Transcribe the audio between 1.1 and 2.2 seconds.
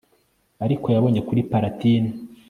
kuri Palatine